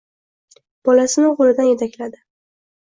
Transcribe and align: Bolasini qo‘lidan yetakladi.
Bolasini 0.89 1.31
qo‘lidan 1.43 1.71
yetakladi. 1.73 2.25